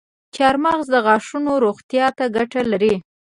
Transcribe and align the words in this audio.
چارمغز 0.35 0.87
د 0.91 0.95
غاښونو 1.05 1.51
روغتیا 1.65 2.05
ته 2.17 2.25
ګټه 2.35 2.61
لري. 2.71 2.95